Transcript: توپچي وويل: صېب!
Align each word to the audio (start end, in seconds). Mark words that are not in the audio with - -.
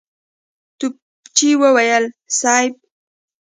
توپچي 0.79 1.49
وويل: 1.61 2.05
صېب! 2.39 2.71